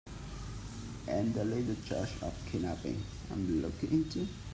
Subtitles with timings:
[1.07, 4.27] And a little charge of kidnapping I'm looking into.